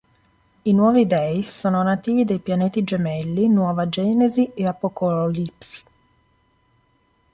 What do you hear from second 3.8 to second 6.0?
Genesi e Apokolips.